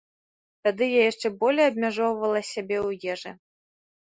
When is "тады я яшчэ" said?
0.67-1.31